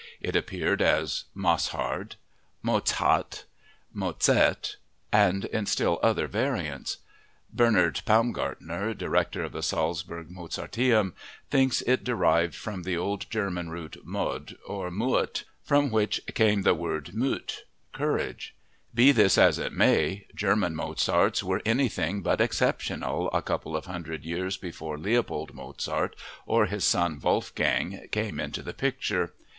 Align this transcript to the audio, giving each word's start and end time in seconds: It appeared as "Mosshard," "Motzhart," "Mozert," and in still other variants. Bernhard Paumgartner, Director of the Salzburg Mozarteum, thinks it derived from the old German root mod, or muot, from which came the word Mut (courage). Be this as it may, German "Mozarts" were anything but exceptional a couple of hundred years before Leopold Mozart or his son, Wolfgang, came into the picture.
It 0.19 0.35
appeared 0.35 0.81
as 0.81 1.25
"Mosshard," 1.35 2.15
"Motzhart," 2.63 3.43
"Mozert," 3.93 4.77
and 5.13 5.45
in 5.45 5.67
still 5.67 5.99
other 6.01 6.25
variants. 6.25 6.97
Bernhard 7.53 8.01
Paumgartner, 8.07 8.95
Director 8.95 9.43
of 9.43 9.51
the 9.51 9.61
Salzburg 9.61 10.27
Mozarteum, 10.31 11.13
thinks 11.51 11.83
it 11.83 12.03
derived 12.03 12.55
from 12.55 12.81
the 12.81 12.97
old 12.97 13.29
German 13.29 13.69
root 13.69 13.95
mod, 14.03 14.55
or 14.65 14.89
muot, 14.89 15.43
from 15.61 15.91
which 15.91 16.19
came 16.33 16.63
the 16.63 16.73
word 16.73 17.13
Mut 17.13 17.59
(courage). 17.93 18.55
Be 18.95 19.11
this 19.11 19.37
as 19.37 19.59
it 19.59 19.71
may, 19.71 20.25
German 20.33 20.73
"Mozarts" 20.75 21.43
were 21.43 21.61
anything 21.63 22.23
but 22.23 22.41
exceptional 22.41 23.29
a 23.31 23.43
couple 23.43 23.77
of 23.77 23.85
hundred 23.85 24.25
years 24.25 24.57
before 24.57 24.97
Leopold 24.97 25.53
Mozart 25.53 26.15
or 26.47 26.65
his 26.65 26.85
son, 26.85 27.19
Wolfgang, 27.21 28.07
came 28.11 28.39
into 28.39 28.63
the 28.63 28.73
picture. 28.73 29.33